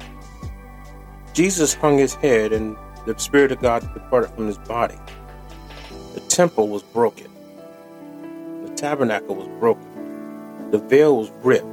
Jesus 1.33 1.73
hung 1.73 1.97
his 1.97 2.13
head 2.15 2.51
and 2.51 2.75
the 3.05 3.17
Spirit 3.17 3.51
of 3.51 3.59
God 3.61 3.81
departed 3.93 4.31
from 4.31 4.47
his 4.47 4.57
body. 4.57 4.97
The 6.13 6.19
temple 6.21 6.67
was 6.67 6.83
broken. 6.83 7.31
The 8.65 8.73
tabernacle 8.75 9.35
was 9.35 9.47
broken. 9.59 10.71
The 10.71 10.77
veil 10.77 11.17
was 11.17 11.31
ripped. 11.43 11.65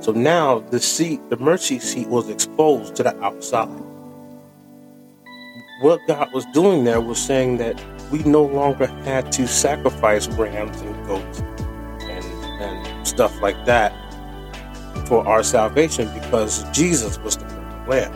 So 0.00 0.12
now 0.12 0.60
the 0.60 0.80
seat, 0.80 1.20
the 1.28 1.36
mercy 1.36 1.78
seat 1.78 2.08
was 2.08 2.28
exposed 2.30 2.96
to 2.96 3.02
the 3.02 3.18
outside. 3.22 3.68
What 5.82 6.00
God 6.06 6.32
was 6.32 6.46
doing 6.46 6.84
there 6.84 7.00
was 7.00 7.20
saying 7.20 7.58
that 7.58 7.82
we 8.10 8.20
no 8.20 8.44
longer 8.44 8.86
had 9.04 9.30
to 9.32 9.46
sacrifice 9.46 10.26
rams 10.28 10.80
and 10.80 11.06
goats 11.06 11.40
and, 12.02 12.24
and 12.62 13.06
stuff 13.06 13.40
like 13.40 13.64
that 13.66 13.92
for 15.10 15.26
our 15.26 15.42
salvation 15.42 16.08
because 16.14 16.62
Jesus 16.70 17.18
was 17.18 17.36
the 17.36 17.44
lamb. 17.88 18.14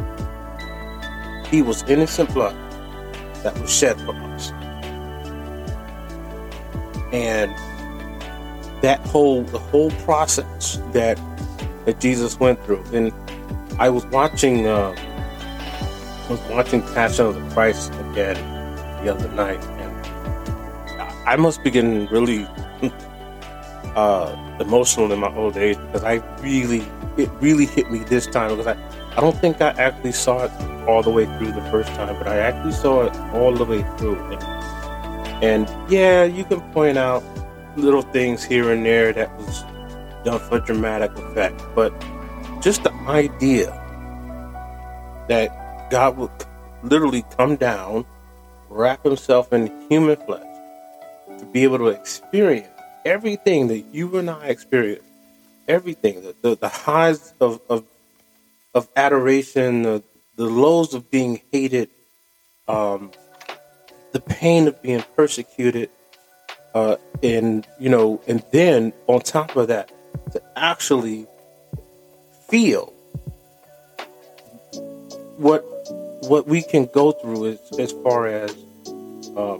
He 1.50 1.60
was 1.60 1.82
innocent 1.88 2.32
blood 2.32 2.54
that 3.42 3.58
was 3.58 3.76
shed 3.76 4.00
for 4.02 4.14
us. 4.14 4.52
And 7.12 7.50
that 8.80 9.00
whole 9.06 9.42
the 9.42 9.58
whole 9.58 9.90
process 10.06 10.80
that 10.92 11.18
that 11.84 11.98
Jesus 11.98 12.38
went 12.38 12.64
through. 12.64 12.84
And 12.92 13.12
I 13.80 13.88
was 13.88 14.06
watching 14.06 14.68
uh, 14.68 14.94
I 14.96 16.30
was 16.30 16.40
watching 16.48 16.80
Passion 16.94 17.26
of 17.26 17.34
the 17.34 17.54
Christ 17.54 17.92
again 17.94 18.36
the 19.04 19.12
other 19.12 19.28
night, 19.32 19.62
and 19.82 19.92
I 21.26 21.34
must 21.34 21.64
be 21.64 21.72
getting 21.72 22.06
really 22.06 22.46
uh, 23.96 24.56
emotional 24.60 25.10
in 25.12 25.18
my 25.20 25.34
old 25.34 25.56
age 25.56 25.78
because 25.78 26.04
I 26.04 26.14
really 26.40 26.84
it 27.16 27.30
really 27.40 27.66
hit 27.66 27.90
me 27.90 28.00
this 28.00 28.26
time 28.26 28.50
because 28.50 28.66
I 28.66 28.76
I 29.16 29.20
don't 29.20 29.36
think 29.38 29.60
I 29.60 29.68
actually 29.70 30.10
saw 30.10 30.44
it 30.44 30.50
all 30.88 31.02
the 31.02 31.10
way 31.10 31.24
through 31.38 31.52
the 31.52 31.62
first 31.70 31.88
time, 31.90 32.16
but 32.18 32.26
I 32.26 32.38
actually 32.38 32.72
saw 32.72 33.04
it 33.04 33.16
all 33.32 33.54
the 33.54 33.64
way 33.64 33.82
through. 33.96 34.16
And, 34.16 35.44
and 35.44 35.90
yeah, 35.90 36.24
you 36.24 36.44
can 36.44 36.60
point 36.72 36.98
out 36.98 37.22
little 37.76 38.02
things 38.02 38.42
here 38.42 38.72
and 38.72 38.84
there 38.84 39.12
that 39.12 39.32
was 39.36 39.62
done 40.24 40.40
for 40.40 40.58
dramatic 40.58 41.12
effect, 41.16 41.62
but 41.76 41.92
just 42.60 42.82
the 42.82 42.92
idea 43.06 43.70
that 45.28 45.90
God 45.90 46.16
would 46.16 46.30
literally 46.82 47.24
come 47.36 47.54
down, 47.54 48.04
wrap 48.68 49.04
himself 49.04 49.52
in 49.52 49.70
human 49.88 50.16
flesh 50.16 50.42
to 51.38 51.46
be 51.46 51.62
able 51.62 51.78
to 51.78 51.86
experience 51.86 52.74
everything 53.04 53.68
that 53.68 53.84
you 53.92 54.16
and 54.18 54.30
I 54.30 54.49
experience, 54.49 55.04
everything, 55.68 56.23
the, 56.23 56.34
the, 56.42 56.56
the 56.56 56.68
highs 56.68 57.34
of, 57.40 57.61
of 57.68 57.84
of 58.75 58.88
adoration, 58.96 59.82
the, 59.82 60.02
the 60.37 60.46
lows 60.46 60.94
of 60.94 61.11
being 61.11 61.40
hated, 61.52 61.88
um, 62.66 63.12
the 64.12 64.20
pain 64.20 64.66
of 64.66 64.82
being 64.82 65.02
persecuted, 65.14 65.90
uh, 66.75 66.96
and 67.23 67.66
you 67.78 67.88
know, 67.88 68.20
and 68.26 68.44
then 68.50 68.92
on 69.06 69.20
top 69.20 69.56
of 69.56 69.68
that, 69.68 69.92
to 70.32 70.42
actually 70.56 71.26
feel 72.49 72.92
what 75.37 75.64
what 76.23 76.46
we 76.49 76.62
can 76.62 76.87
go 76.87 77.12
through 77.12 77.46
as, 77.46 77.78
as 77.78 77.92
far 78.02 78.26
as 78.26 78.56
uh, 79.37 79.58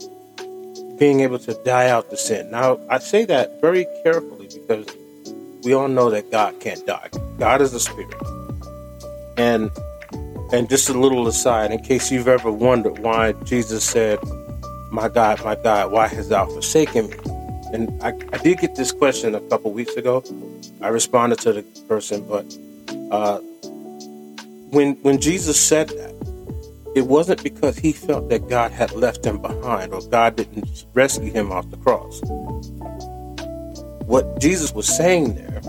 being 0.99 1.21
able 1.21 1.39
to 1.41 1.55
die 1.65 1.89
out 1.89 2.11
the 2.11 2.17
sin. 2.17 2.51
Now, 2.51 2.79
I 2.89 2.99
say 2.99 3.25
that 3.27 3.61
very 3.61 3.87
carefully 4.03 4.49
because 4.53 4.87
we 5.65 5.73
all 5.73 5.89
know 5.89 6.11
that 6.11 6.31
God 6.31 6.61
can't 6.61 6.85
die. 6.87 7.09
God 7.39 7.61
is 7.61 7.73
a 7.75 7.81
spirit. 7.81 8.15
And 9.37 9.71
and 10.53 10.69
just 10.69 10.89
a 10.89 10.93
little 10.93 11.27
aside, 11.27 11.73
in 11.73 11.83
case 11.83 12.13
you've 12.13 12.29
ever 12.29 12.51
wondered 12.53 12.99
why 13.01 13.33
Jesus 13.45 13.83
said, 13.83 14.19
"My 14.93 15.09
God, 15.09 15.43
my 15.45 15.57
God, 15.57 15.91
why 15.91 16.07
has 16.07 16.29
thou 16.29 16.47
forsaken 16.47 17.11
me?" 17.11 17.17
And 17.73 18.03
I, 18.03 18.13
I 18.33 18.39
did 18.39 18.59
get 18.59 18.77
this 18.77 18.93
question 18.93 19.35
a 19.35 19.41
couple 19.41 19.73
weeks 19.73 19.97
ago. 19.97 20.23
I 20.81 20.89
responded 20.89 21.41
to 21.41 21.53
the 21.55 21.63
person, 21.89 22.25
but 22.29 22.45
uh, 23.11 23.39
when 24.71 24.93
when 25.03 25.21
Jesus 25.21 25.59
said 25.61 25.89
that, 25.89 26.14
it 26.95 27.07
wasn't 27.07 27.43
because 27.43 27.79
he 27.79 27.93
felt 27.93 28.29
that 28.31 28.49
God 28.49 28.73
had 28.73 28.93
left 28.93 29.25
him 29.25 29.41
behind 29.41 29.93
or 29.93 30.01
God 30.03 30.37
didn't 30.37 30.87
rescue 30.95 31.31
him 31.31 31.53
off 31.53 31.71
the 31.71 31.77
cross. 31.79 32.21
What 34.07 34.41
Jesus 34.41 34.73
was 34.73 34.87
saying 34.87 35.35
there 35.35 35.61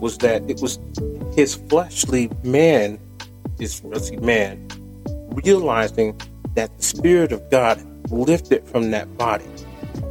was 0.00 0.18
that 0.18 0.48
it 0.50 0.60
was 0.60 0.78
his 1.34 1.54
fleshly 1.54 2.30
man 2.42 2.98
his 3.58 3.82
earthly 3.92 4.18
man, 4.18 4.68
realizing 5.44 6.18
that 6.54 6.76
the 6.76 6.84
Spirit 6.84 7.32
of 7.32 7.48
God 7.50 7.82
lifted 8.10 8.66
from 8.68 8.90
that 8.90 9.16
body. 9.16 9.46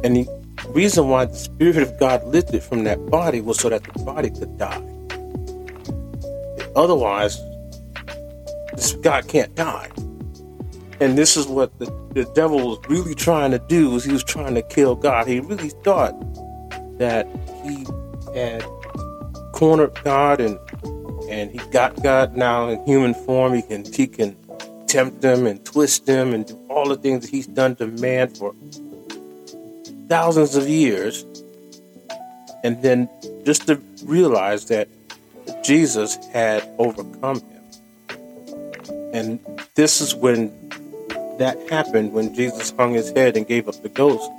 And 0.04 0.16
the 0.16 0.26
reason 0.68 1.08
why 1.08 1.26
the 1.26 1.34
Spirit 1.34 1.76
of 1.78 1.98
God 1.98 2.24
lifted 2.26 2.62
from 2.62 2.84
that 2.84 3.04
body 3.06 3.40
was 3.40 3.58
so 3.58 3.68
that 3.68 3.84
the 3.84 4.02
body 4.02 4.30
could 4.30 4.56
die. 4.58 4.82
Otherwise, 6.74 7.38
God 9.02 9.26
can't 9.28 9.54
die. 9.54 9.90
And 11.00 11.18
this 11.18 11.36
is 11.36 11.46
what 11.46 11.78
the, 11.78 11.86
the 12.14 12.24
devil 12.34 12.68
was 12.68 12.78
really 12.88 13.14
trying 13.14 13.50
to 13.50 13.58
do 13.58 13.90
was 13.90 14.04
he 14.04 14.12
was 14.12 14.24
trying 14.24 14.54
to 14.54 14.62
kill 14.62 14.94
God. 14.94 15.26
He 15.26 15.40
really 15.40 15.68
thought 15.68 16.14
that 16.98 17.26
he 17.64 17.86
had 18.34 18.64
cornered 19.52 19.98
God 20.02 20.40
and 20.40 20.58
and 21.28 21.50
he 21.50 21.58
got 21.70 22.02
God 22.02 22.36
now 22.36 22.68
in 22.68 22.84
human 22.86 23.12
form. 23.12 23.54
He 23.54 23.62
can 23.62 23.84
he 23.92 24.06
can 24.06 24.36
tempt 24.86 25.22
him 25.22 25.46
and 25.46 25.62
twist 25.64 26.08
him 26.08 26.32
and 26.32 26.46
do 26.46 26.58
all 26.70 26.88
the 26.88 26.96
things 26.96 27.22
that 27.24 27.30
he's 27.30 27.46
done 27.46 27.76
to 27.76 27.88
man 27.88 28.28
for 28.28 28.54
thousands 30.08 30.56
of 30.56 30.68
years. 30.68 31.24
And 32.64 32.80
then 32.82 33.08
just 33.44 33.66
to 33.66 33.80
realize 34.04 34.66
that 34.66 34.88
Jesus 35.62 36.16
had 36.32 36.68
overcome 36.78 37.40
him. 37.40 37.62
And 39.12 39.40
this 39.74 40.00
is 40.00 40.14
when 40.14 40.65
that 41.38 41.58
happened, 41.68 42.12
when 42.12 42.34
Jesus 42.34 42.72
hung 42.76 42.94
his 42.94 43.10
head 43.10 43.36
and 43.36 43.46
gave 43.46 43.68
up 43.68 43.82
the 43.82 43.88
ghost. 43.88 44.30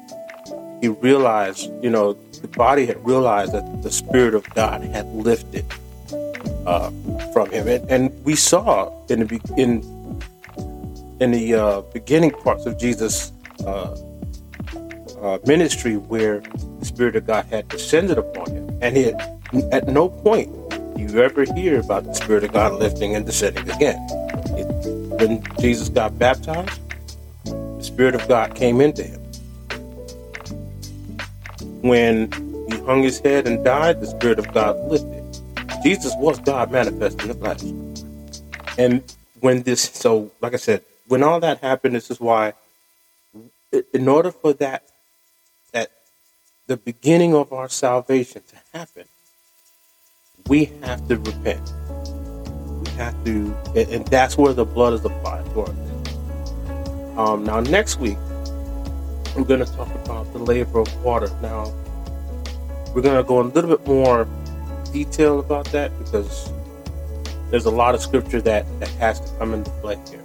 He 0.82 0.90
realized, 0.90 1.72
you 1.84 1.90
know, 1.90 2.14
the 2.42 2.48
body 2.48 2.86
had 2.86 3.04
realized 3.06 3.54
that 3.54 3.82
the 3.82 3.92
Spirit 3.92 4.36
of 4.36 4.48
God 4.54 4.82
had 4.84 5.08
lifted 5.08 5.66
uh, 6.66 6.92
from 7.34 7.50
him. 7.52 7.68
And, 7.68 7.90
and, 7.90 8.26
we 8.26 8.36
saw 8.36 8.92
in 9.08 9.26
the, 9.26 9.42
in, 9.58 9.82
in 11.20 11.32
the 11.32 11.56
uh, 11.56 11.82
beginning 11.94 12.32
parts 12.32 12.66
of 12.66 12.78
Jesus' 12.78 13.32
uh, 13.66 13.98
uh, 15.22 15.40
ministry 15.46 15.98
where 15.98 16.42
the 16.80 16.86
Spirit 16.86 17.16
of 17.16 17.26
God 17.26 17.46
had 17.46 17.68
descended 17.70 18.18
upon 18.18 18.52
him. 18.52 18.78
And 18.82 18.96
had, 18.96 19.16
at 19.72 19.88
no 19.88 20.10
point 20.10 20.52
do 20.96 21.04
you 21.04 21.22
ever 21.22 21.46
hear 21.54 21.80
about 21.80 22.04
the 22.04 22.14
Spirit 22.14 22.44
of 22.44 22.54
God 22.54 22.74
lifting 22.74 23.16
and 23.16 23.26
descending 23.26 23.70
again. 23.72 23.98
It, 24.58 24.66
when 25.20 25.44
Jesus 25.60 25.90
got 25.90 26.18
baptized, 26.20 26.80
Spirit 27.98 28.14
of 28.14 28.28
God 28.28 28.54
came 28.54 28.80
into 28.80 29.02
him. 29.02 29.20
When 31.82 32.32
he 32.70 32.78
hung 32.86 33.02
his 33.02 33.18
head 33.18 33.48
and 33.48 33.66
died, 33.66 34.02
the 34.02 34.06
Spirit 34.06 34.38
of 34.38 34.54
God 34.54 34.78
lifted. 34.88 35.24
Jesus 35.82 36.14
was 36.20 36.38
God 36.38 36.70
manifest 36.72 37.20
in 37.24 37.30
the 37.30 37.34
flesh. 37.34 37.64
And 38.78 39.02
when 39.40 39.64
this, 39.64 39.82
so 39.82 40.32
like 40.42 40.54
I 40.54 40.58
said, 40.58 40.84
when 41.08 41.24
all 41.24 41.40
that 41.40 41.58
happened, 41.62 41.96
this 41.96 42.12
is 42.12 42.20
why, 42.20 42.54
in 43.92 44.08
order 44.08 44.30
for 44.30 44.54
that, 44.54 44.84
that 45.72 45.90
the 46.68 46.78
beginning 46.78 47.34
of 47.34 47.52
our 47.52 47.68
salvation 47.68 48.44
to 48.48 48.78
happen, 48.78 49.06
we 50.48 50.66
have 50.84 51.08
to 51.08 51.18
repent. 51.18 51.74
We 52.80 52.92
have 52.92 53.26
to, 53.26 53.56
and 53.76 54.06
that's 54.06 54.38
where 54.38 54.54
the 54.54 54.66
blood 54.66 54.94
is 54.94 55.04
applied 55.04 55.46
to 55.46 55.62
our 55.62 55.87
Um, 57.18 57.44
now, 57.44 57.62
next 57.62 58.00
week, 58.00 58.18
we're 59.36 59.44
going 59.44 59.60
to 59.60 59.66
talk 59.66 59.90
about 60.06 60.32
the 60.34 60.40
laver 60.40 60.82
of 60.82 61.04
water. 61.04 61.30
Now, 61.42 61.74
we're 62.94 63.02
going 63.02 63.18
to 63.18 63.24
go 63.24 63.42
in 63.42 63.48
a 63.48 63.50
little 63.50 63.76
bit 63.76 63.88
more 63.88 64.28
detail 64.94 65.40
about 65.40 65.66
that 65.72 65.98
because 65.98 66.52
there's 67.50 67.66
a 67.66 67.72
lot 67.72 67.96
of 67.96 68.02
scripture 68.02 68.40
that, 68.42 68.66
that 68.80 68.90
has 69.00 69.20
to 69.20 69.38
come 69.40 69.56
into 69.56 69.72
play 69.82 69.98
here. 70.10 70.22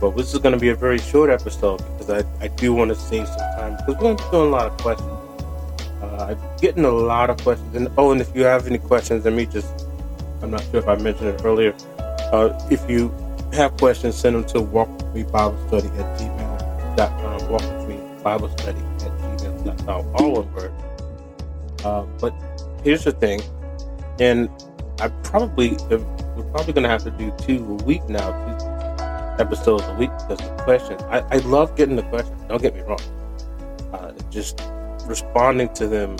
But 0.00 0.16
this 0.16 0.34
is 0.34 0.40
going 0.40 0.52
to 0.54 0.60
be 0.60 0.70
a 0.70 0.74
very 0.74 0.98
short 0.98 1.30
episode 1.30 1.76
because 1.76 2.10
I, 2.10 2.44
I 2.44 2.48
do 2.48 2.74
want 2.74 2.88
to 2.88 2.96
save 2.96 3.28
some 3.28 3.38
time 3.38 3.76
because 3.76 3.94
we're 3.94 4.00
going 4.00 4.16
to 4.16 4.24
be 4.24 4.30
doing 4.30 4.48
a 4.48 4.50
lot 4.50 4.66
of 4.66 4.76
questions. 4.78 5.10
Uh, 6.02 6.26
I'm 6.30 6.60
getting 6.60 6.84
a 6.86 6.90
lot 6.90 7.30
of 7.30 7.36
questions. 7.38 7.76
And 7.76 7.88
oh, 7.96 8.10
and 8.10 8.20
if 8.20 8.34
you 8.34 8.42
have 8.42 8.66
any 8.66 8.78
questions, 8.78 9.24
let 9.24 9.34
me 9.34 9.46
just, 9.46 9.86
I'm 10.42 10.50
not 10.50 10.64
sure 10.72 10.80
if 10.80 10.88
I 10.88 10.96
mentioned 10.96 11.28
it 11.28 11.42
earlier. 11.44 11.72
Uh, 12.32 12.58
if 12.68 12.88
you 12.90 13.14
have 13.52 13.76
questions, 13.76 14.16
send 14.16 14.34
them 14.34 14.44
to 14.46 14.60
walk 14.60 14.88
me 15.14 15.22
Bible 15.22 15.58
study 15.68 15.88
at 15.88 16.18
gmail.com. 16.18 17.48
Walk 17.48 17.62
with 17.62 17.88
me 17.88 18.22
Bible 18.22 18.48
study 18.58 18.78
at 18.78 19.12
gmail.com. 19.18 20.14
All 20.16 20.32
one 20.32 20.52
word. 20.54 20.72
Uh, 21.84 22.02
but 22.20 22.34
here's 22.84 23.04
the 23.04 23.12
thing, 23.12 23.40
and 24.18 24.50
I 25.00 25.08
probably, 25.22 25.78
we're 25.88 26.50
probably 26.50 26.74
going 26.74 26.82
to 26.82 26.90
have 26.90 27.04
to 27.04 27.10
do 27.10 27.32
two 27.38 27.64
a 27.80 27.84
week 27.84 28.06
now, 28.08 28.30
two 28.58 29.42
episodes 29.42 29.82
a 29.84 29.94
week 29.94 30.10
because 30.10 30.38
the 30.38 30.62
questions, 30.64 31.02
I, 31.04 31.20
I 31.30 31.36
love 31.38 31.74
getting 31.76 31.96
the 31.96 32.02
questions. 32.04 32.38
Don't 32.48 32.60
get 32.60 32.74
me 32.74 32.82
wrong. 32.82 33.00
Uh, 33.94 34.12
just 34.30 34.60
responding 35.06 35.72
to 35.74 35.86
them, 35.86 36.16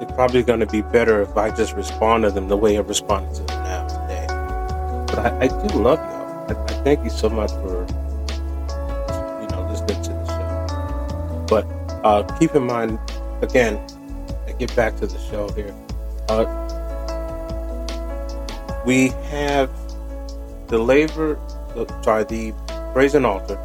it's 0.00 0.12
probably 0.12 0.44
going 0.44 0.60
to 0.60 0.66
be 0.66 0.82
better 0.82 1.22
if 1.22 1.36
I 1.36 1.50
just 1.50 1.74
respond 1.74 2.22
to 2.22 2.30
them 2.30 2.48
the 2.48 2.56
way 2.56 2.76
I'm 2.76 2.86
responding 2.86 3.34
to 3.34 3.42
them 3.42 3.64
now 3.64 3.86
today. 3.88 4.26
But 5.08 5.18
I, 5.18 5.38
I 5.40 5.48
do 5.48 5.78
love 5.78 5.98
y'all. 5.98 6.09
Thank 6.84 7.04
you 7.04 7.10
so 7.10 7.28
much 7.28 7.50
for 7.50 7.86
you 9.40 9.48
know 9.48 9.68
listening 9.70 10.02
to 10.02 10.10
the 10.10 10.26
show. 10.26 11.46
But 11.48 11.66
uh, 12.04 12.22
keep 12.38 12.54
in 12.54 12.64
mind, 12.64 12.98
again, 13.42 13.78
I 14.46 14.52
get 14.52 14.74
back 14.74 14.96
to 14.96 15.06
the 15.06 15.18
show 15.30 15.48
here. 15.50 15.74
Uh, 16.28 16.46
we 18.86 19.08
have 19.30 19.70
the 20.68 20.78
laver, 20.78 21.38
sorry, 22.02 22.24
the 22.24 22.54
brazen 22.94 23.24
altar. 23.24 23.58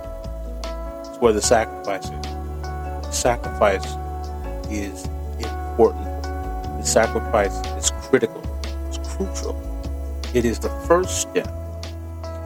It's 1.06 1.18
where 1.20 1.34
the 1.34 1.42
sacrifice 1.42 2.10
is 2.10 2.26
sacrifice 3.16 3.86
is 4.70 5.06
important. 5.40 6.06
The 6.24 6.84
sacrifice 6.84 7.56
is 7.78 7.92
critical. 8.10 8.44
It's 8.88 8.98
crucial. 9.16 9.56
It 10.34 10.44
is 10.44 10.60
the 10.60 10.70
first 10.88 11.22
step. 11.22 11.48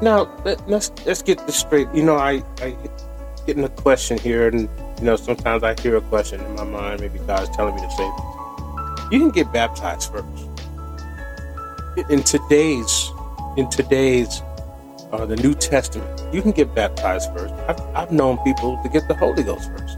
Now 0.02 0.32
let, 0.46 0.62
us 0.72 0.92
let's 1.06 1.22
get 1.22 1.46
this 1.46 1.58
straight. 1.58 1.88
You 1.94 2.04
know, 2.04 2.16
I 2.16 2.44
I 2.62 2.76
getting 3.46 3.64
a 3.64 3.70
question 3.70 4.18
here, 4.18 4.48
and 4.48 4.70
you 5.00 5.06
know 5.06 5.16
sometimes 5.16 5.64
I 5.64 5.80
hear 5.82 5.98
a 5.98 6.02
question 6.02 6.40
in 6.40 6.56
my 6.56 6.64
mind. 6.64 7.02
Maybe 7.02 7.20
God's 7.20 7.56
telling 7.56 7.76
me 7.76 7.82
to 7.82 7.92
say 7.92 8.10
this. 8.10 9.12
You 9.12 9.20
can 9.20 9.32
get 9.32 9.52
baptized 9.52 10.12
first. 10.12 10.26
In 12.10 12.24
today's 12.24 13.12
in 13.58 13.70
today's 13.70 14.42
uh, 15.12 15.26
the 15.26 15.36
New 15.38 15.54
Testament, 15.54 16.34
you 16.34 16.42
can 16.42 16.52
get 16.52 16.74
baptized 16.74 17.32
first. 17.34 17.54
I've, 17.68 17.80
I've 17.96 18.12
known 18.12 18.38
people 18.44 18.80
to 18.84 18.90
get 18.90 19.08
the 19.08 19.16
Holy 19.16 19.44
Ghost 19.44 19.70
first. 19.72 19.98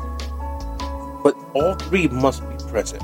But 1.24 1.36
all 1.54 1.76
three 1.76 2.08
must 2.08 2.42
be 2.50 2.56
present. 2.70 3.04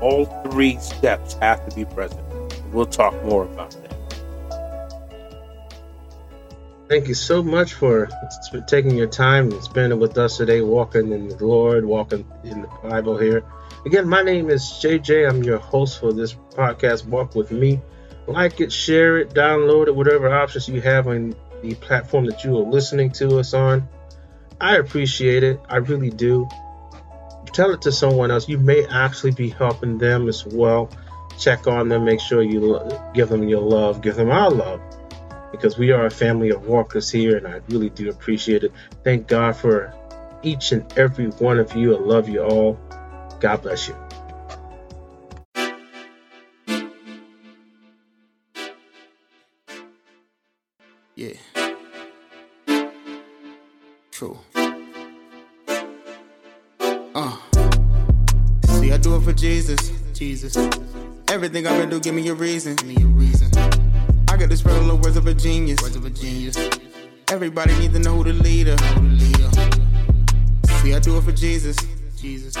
All 0.00 0.24
three 0.50 0.78
steps 0.78 1.34
have 1.34 1.68
to 1.68 1.76
be 1.76 1.84
present. 1.84 2.22
We'll 2.72 2.86
talk 2.86 3.12
more 3.24 3.44
about 3.44 3.72
that. 3.72 3.81
Thank 6.92 7.08
you 7.08 7.14
so 7.14 7.42
much 7.42 7.72
for 7.72 8.06
taking 8.66 8.98
your 8.98 9.06
time 9.06 9.50
and 9.50 9.64
spending 9.64 9.98
with 9.98 10.18
us 10.18 10.36
today, 10.36 10.60
walking 10.60 11.10
in 11.10 11.28
the 11.28 11.42
Lord, 11.42 11.86
walking 11.86 12.30
in 12.44 12.60
the 12.60 12.68
Bible 12.82 13.16
here. 13.16 13.46
Again, 13.86 14.06
my 14.06 14.20
name 14.20 14.50
is 14.50 14.60
JJ. 14.60 15.26
I'm 15.26 15.42
your 15.42 15.56
host 15.56 15.98
for 15.98 16.12
this 16.12 16.34
podcast, 16.34 17.06
Walk 17.06 17.34
With 17.34 17.50
Me. 17.50 17.80
Like 18.26 18.60
it, 18.60 18.70
share 18.70 19.16
it, 19.16 19.30
download 19.30 19.86
it, 19.86 19.96
whatever 19.96 20.28
options 20.28 20.68
you 20.68 20.82
have 20.82 21.08
on 21.08 21.34
the 21.62 21.74
platform 21.76 22.26
that 22.26 22.44
you 22.44 22.58
are 22.58 22.70
listening 22.70 23.10
to 23.12 23.38
us 23.38 23.54
on. 23.54 23.88
I 24.60 24.76
appreciate 24.76 25.44
it. 25.44 25.58
I 25.70 25.76
really 25.76 26.10
do 26.10 26.46
tell 27.54 27.70
it 27.70 27.80
to 27.80 27.92
someone 27.92 28.30
else. 28.30 28.50
You 28.50 28.58
may 28.58 28.84
actually 28.86 29.32
be 29.32 29.48
helping 29.48 29.96
them 29.96 30.28
as 30.28 30.44
well. 30.44 30.90
Check 31.38 31.66
on 31.66 31.88
them, 31.88 32.04
make 32.04 32.20
sure 32.20 32.42
you 32.42 32.86
give 33.14 33.30
them 33.30 33.48
your 33.48 33.62
love, 33.62 34.02
give 34.02 34.16
them 34.16 34.30
our 34.30 34.50
love, 34.50 34.82
because 35.52 35.78
we 35.78 35.92
are 35.92 36.06
a 36.06 36.10
family 36.10 36.50
of 36.50 36.66
walkers 36.66 37.10
here, 37.10 37.36
and 37.36 37.46
I 37.46 37.60
really 37.68 37.90
do 37.90 38.10
appreciate 38.10 38.64
it. 38.64 38.72
Thank 39.04 39.28
God 39.28 39.54
for 39.54 39.94
each 40.42 40.72
and 40.72 40.90
every 40.98 41.26
one 41.26 41.60
of 41.60 41.76
you. 41.76 41.94
I 41.94 42.00
love 42.00 42.28
you 42.28 42.42
all. 42.42 42.80
God 43.38 43.62
bless 43.62 43.86
you. 43.86 43.96
Yeah. 51.14 51.34
True. 54.10 54.38
Uh. 57.14 57.36
See, 58.66 58.90
I 58.90 58.96
do 58.96 59.16
it 59.16 59.22
for 59.22 59.32
Jesus. 59.32 59.92
Jesus. 60.14 60.56
Everything 61.28 61.64
been 61.64 61.90
do, 61.90 62.00
give 62.00 62.14
me 62.14 62.26
a 62.28 62.34
reason. 62.34 62.76
Give 62.76 62.88
me 62.88 62.96
a 63.02 63.06
reason. 63.06 63.51
Got 64.42 64.50
to 64.50 64.56
spread 64.56 64.82
all 64.82 64.88
the 64.88 64.96
words 64.96 65.16
of 65.16 65.28
a 65.28 65.34
genius. 65.34 65.80
Words 65.82 65.94
of 65.94 66.04
a 66.04 66.10
genius. 66.10 66.56
Everybody 67.30 67.78
need 67.78 67.92
to 67.92 68.00
know 68.00 68.16
who 68.16 68.24
the 68.24 68.32
leader. 68.32 68.74
Who 68.74 69.08
the 69.08 69.24
leader. 69.24 69.50
See, 70.82 70.92
I 70.92 70.98
do 70.98 71.16
it 71.16 71.22
for 71.22 71.30
Jesus. 71.30 71.76
Jesus. 72.16 72.56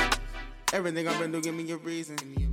Everything 0.72 1.08
I've 1.08 1.18
been 1.18 1.32
do, 1.32 1.40
give 1.40 1.56
me 1.56 1.68
a 1.72 1.76
reason. 1.78 2.51